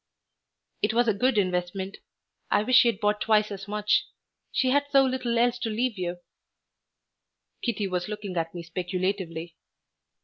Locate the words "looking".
8.07-8.35